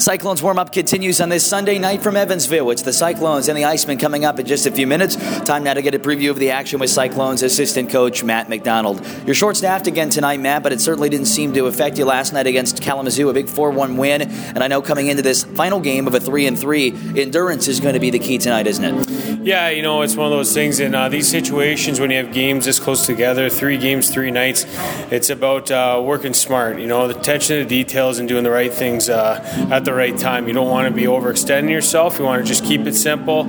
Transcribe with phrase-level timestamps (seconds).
[0.00, 2.70] Cyclones warm up continues on this Sunday night from Evansville.
[2.70, 5.16] It's the Cyclones and the Icemen coming up in just a few minutes.
[5.44, 9.06] Time now to get a preview of the action with Cyclones assistant coach Matt Macdonald.
[9.26, 12.32] You're short staffed again tonight, Matt, but it certainly didn't seem to affect you last
[12.32, 14.22] night against Kalamazoo, a big 4 1 win.
[14.22, 17.78] And I know coming into this final game of a 3 and 3, endurance is
[17.78, 19.39] going to be the key tonight, isn't it?
[19.42, 22.30] Yeah, you know, it's one of those things in uh, these situations when you have
[22.30, 24.66] games this close together, three games, three nights,
[25.10, 28.70] it's about uh, working smart, you know, the attention to details and doing the right
[28.70, 29.40] things uh,
[29.70, 30.46] at the right time.
[30.46, 32.18] You don't want to be overextending yourself.
[32.18, 33.44] You want to just keep it simple,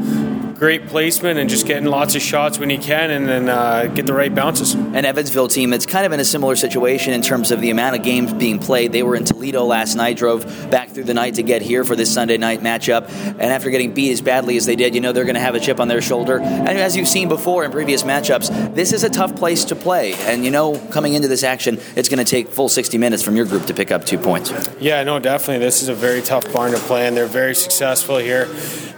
[0.61, 4.05] great placement, and just getting lots of shots when he can, and then uh, get
[4.05, 4.75] the right bounces.
[4.75, 7.95] An Evansville team that's kind of in a similar situation in terms of the amount
[7.95, 8.91] of games being played.
[8.91, 11.95] They were in Toledo last night, drove back through the night to get here for
[11.95, 15.11] this Sunday night matchup, and after getting beat as badly as they did, you know
[15.11, 16.39] they're going to have a chip on their shoulder.
[16.39, 20.13] And as you've seen before in previous matchups, this is a tough place to play,
[20.13, 23.35] and you know coming into this action, it's going to take full 60 minutes from
[23.35, 24.53] your group to pick up two points.
[24.79, 25.65] Yeah, no, definitely.
[25.65, 28.47] This is a very tough barn to play, and they're very successful here.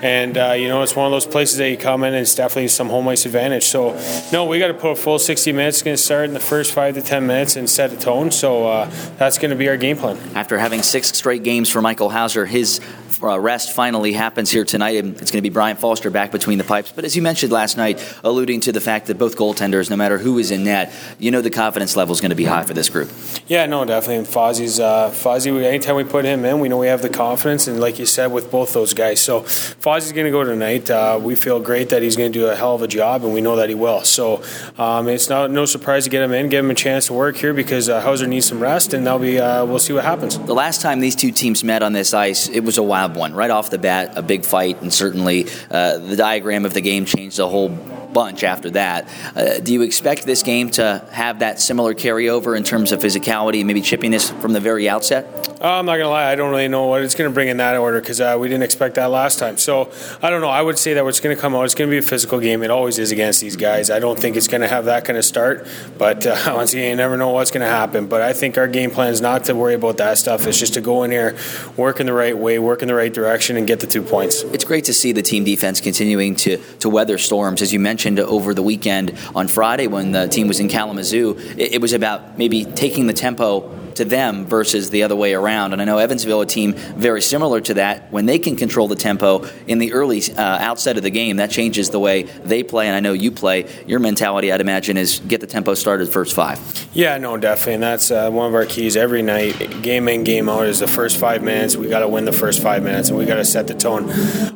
[0.04, 2.36] And uh, you know, it's one of those places that you come in, and it's
[2.36, 3.64] definitely some home ice advantage.
[3.64, 3.98] So,
[4.34, 5.82] no, we got to put a full 60 minutes.
[5.82, 8.30] Going to start in the first five to 10 minutes and set a tone.
[8.30, 10.20] So uh, that's going to be our game plan.
[10.36, 12.82] After having six straight games for Michael Houser, his
[13.24, 14.98] uh, rest finally happens here tonight.
[14.98, 16.92] And it's going to be Brian Foster back between the pipes.
[16.92, 20.18] But as you mentioned last night, alluding to the fact that both goaltenders, no matter
[20.18, 22.74] who is in net, you know the confidence level is going to be high for
[22.74, 23.10] this group.
[23.48, 24.18] Yeah, no, definitely.
[24.18, 27.68] And Fozzie's, uh, Fozzie, anytime we put him in, we know we have the confidence.
[27.68, 29.22] And like you said, with both those guys.
[29.22, 30.90] So Fozzie's going to go tonight.
[30.90, 33.34] Uh, we feel great that he's going to do a hell of a job, and
[33.34, 34.02] we know that he will.
[34.02, 34.44] So
[34.78, 37.36] um, it's not no surprise to get him in, give him a chance to work
[37.38, 40.38] here because uh, Houser needs some rest, and that'll be uh, we'll see what happens.
[40.38, 42.84] The last time these two teams met on this ice, it was a
[43.16, 43.34] one.
[43.34, 47.06] Right off the bat, a big fight, and certainly uh, the diagram of the game
[47.06, 47.70] changed a whole
[48.14, 49.08] bunch after that.
[49.36, 53.60] Uh, do you expect this game to have that similar carryover in terms of physicality,
[53.60, 55.44] and maybe chippiness from the very outset?
[55.64, 57.48] Uh, I'm not going to lie, I don't really know what it's going to bring
[57.48, 59.56] in that order because uh, we didn't expect that last time.
[59.56, 59.90] So
[60.22, 60.50] I don't know.
[60.50, 62.42] I would say that what's going to come out, it's going to be a physical
[62.42, 62.64] game.
[62.64, 63.90] It always is against these guys.
[63.90, 65.66] I don't think it's going to have that kind of start,
[65.98, 68.08] but uh, once again, you never know what's going to happen.
[68.08, 70.46] But I think our game plan is not to worry about that stuff.
[70.48, 71.38] It's just to go in here,
[71.78, 74.42] work in the right way, work in the right direction, and get the two points.
[74.44, 77.62] It's great to see the team defense continuing to, to weather storms.
[77.62, 81.74] As you mentioned over the weekend on Friday when the team was in Kalamazoo, it,
[81.74, 83.62] it was about maybe taking the tempo
[83.96, 85.74] to them versus the other way around.
[85.74, 88.96] And I know Evansville, a team very similar to that, when they can control the
[88.96, 92.88] tempo in the early uh, outset of the game, that changes the way they play.
[92.88, 93.68] And I know you play.
[93.88, 96.60] Your mentality, I'd imagine, is get the tempo started first five.
[96.94, 97.76] Yeah, no, definitely.
[97.76, 100.88] And that's uh, one of our keys every night, game in, game out, is the
[100.88, 101.76] first five minutes.
[101.76, 104.10] We got to win the first five minutes and we got to set the tone.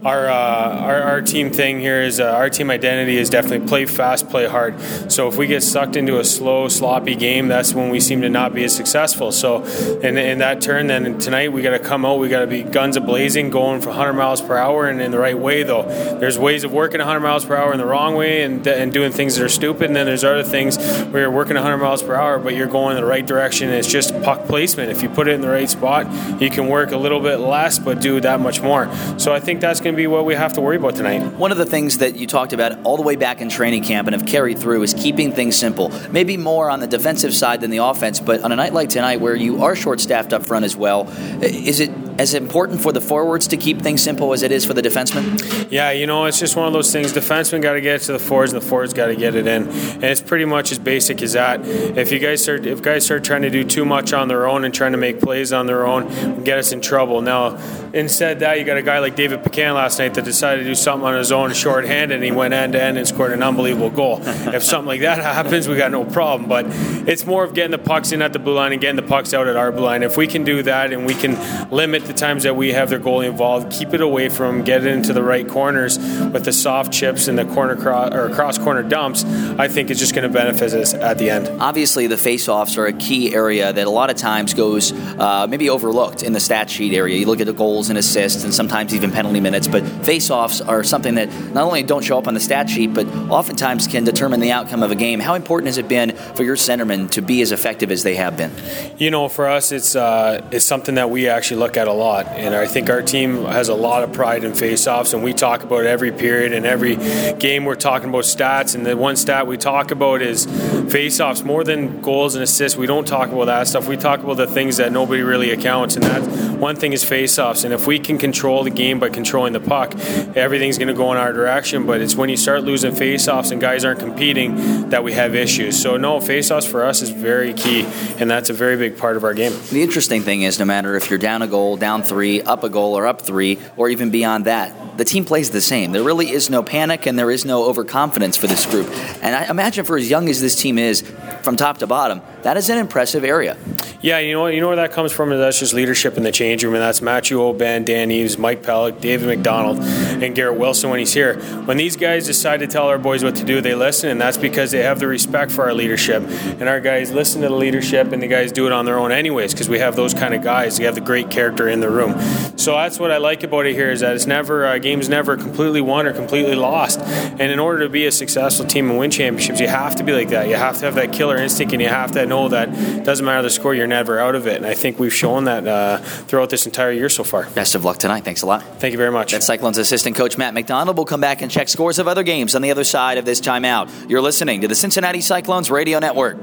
[0.06, 3.86] Our, uh, our, our, team thing here is uh, our team identity is definitely play
[3.86, 4.80] fast, play hard.
[5.12, 8.30] So if we get sucked into a slow, sloppy game, that's when we seem to
[8.30, 9.27] not be as successful.
[9.32, 12.20] So in, in that turn, then tonight we got to come out.
[12.20, 15.12] We got to be guns a blazing, going for 100 miles per hour, and in
[15.12, 15.64] the right way.
[15.64, 15.84] Though
[16.20, 19.12] there's ways of working 100 miles per hour in the wrong way, and, and doing
[19.12, 19.86] things that are stupid.
[19.86, 22.96] And then there's other things where you're working 100 miles per hour, but you're going
[22.96, 23.70] in the right direction.
[23.70, 24.92] It's just puck placement.
[24.92, 27.80] If you put it in the right spot, you can work a little bit less,
[27.80, 28.94] but do that much more.
[29.18, 31.22] So I think that's going to be what we have to worry about tonight.
[31.34, 34.08] One of the things that you talked about all the way back in training camp
[34.08, 35.90] and have carried through is keeping things simple.
[36.12, 39.17] Maybe more on the defensive side than the offense, but on a night like tonight
[39.18, 41.10] where you are short staffed up front as well,
[41.42, 44.74] is it as important for the forwards to keep things simple as it is for
[44.74, 45.68] the defensemen?
[45.70, 47.14] Yeah, you know, it's just one of those things.
[47.14, 49.48] Defensemen got to get it to the forwards, and the forwards got to get it
[49.48, 51.62] in, and it's pretty much as basic as that.
[51.66, 54.64] If you guys start, if guys start trying to do too much on their own
[54.64, 57.22] and trying to make plays on their own, get us in trouble.
[57.22, 57.58] Now,
[57.94, 60.76] instead that, you got a guy like David Pecan last night that decided to do
[60.76, 63.90] something on his own, shorthanded, and he went end to end and scored an unbelievable
[63.90, 64.20] goal.
[64.26, 66.50] if something like that happens, we got no problem.
[66.50, 66.66] But
[67.08, 69.34] it's more of getting the pucks in at the blue line and getting the pucks
[69.34, 70.04] out at our blue line.
[70.04, 71.38] If we can do that and we can
[71.72, 74.86] limit the times that we have their goalie involved, keep it away from, them, get
[74.86, 78.58] it into the right corners with the soft chips and the corner cross or cross
[78.58, 81.62] corner dumps, I think it's just going to benefit us at the end.
[81.62, 85.70] Obviously, the face-offs are a key area that a lot of times goes uh, maybe
[85.70, 87.18] overlooked in the stat sheet area.
[87.18, 90.84] You look at the goals and assists, and sometimes even penalty minutes, but face-offs are
[90.84, 94.40] something that not only don't show up on the stat sheet, but oftentimes can determine
[94.40, 95.20] the outcome of a game.
[95.20, 98.38] How important has it been for your centermen to be as effective as they have
[98.38, 98.52] been?
[98.98, 102.26] You know, for us, it's uh, it's something that we actually look at a lot,
[102.30, 105.62] and I think our team has a lot of pride in face-offs, and we talk
[105.62, 106.96] about every period and every
[107.36, 107.66] game.
[107.66, 110.48] We're talking about stats, and the one stat we talk about is
[110.92, 112.76] face-offs more than goals and assists.
[112.76, 113.88] We don't talk about that stuff.
[113.88, 117.66] We talk about the things that nobody really accounts, and that one thing is face-offs.
[117.66, 119.94] And if we can control the game by controlling the puck,
[120.36, 121.86] everything's going to go in our direction.
[121.86, 125.80] But it's when you start losing face-offs and guys aren't competing that we have issues.
[125.80, 127.86] So no, face-offs for us is very key,
[128.18, 129.54] and that's a very big big part of our game.
[129.70, 132.70] The interesting thing is, no matter if you're down a goal, down three, up a
[132.70, 135.92] goal, or up three, or even beyond that, the team plays the same.
[135.92, 138.90] There really is no panic and there is no overconfidence for this group.
[139.22, 141.02] And I imagine for as young as this team is,
[141.44, 143.58] from top to bottom, that is an impressive area.
[144.02, 144.48] Yeah, you know?
[144.48, 145.30] You know where that comes from?
[145.32, 149.02] That's just leadership in the change room, and that's Matthew Oban, Dan Eaves, Mike Pellick,
[149.02, 151.40] David McDonald, and Garrett Wilson when he's here.
[151.66, 154.38] When these guys decide to tell our boys what to do, they listen, and that's
[154.38, 156.22] because they have the respect for our leadership.
[156.24, 159.12] And our guys listen to the leadership, and the guys do it on their own
[159.12, 160.78] anyways, because we have those kind of guys.
[160.78, 162.20] We have the great character in the room.
[162.58, 165.36] So that's what I like about it here is that it's never uh, game's never
[165.38, 167.00] completely won or completely lost.
[167.00, 170.14] And in order to be a successful team and win championships, you have to be
[170.14, 170.48] like that.
[170.48, 173.26] You have to have that killer instinct, and you have to know that it doesn't
[173.26, 174.58] matter the score, you're never out of it.
[174.58, 177.50] And I think we've shown that uh, throughout this entire year so far.
[177.52, 178.24] Best of luck tonight.
[178.24, 178.64] Thanks a lot.
[178.80, 179.32] Thank you very much.
[179.32, 180.98] That's Cyclones assistant coach Matt Macdonald.
[180.98, 183.42] We'll come back and check scores of other games on the other side of this
[183.42, 184.10] timeout.
[184.10, 186.38] You're listening to the Cincinnati Cyclones Radio Network.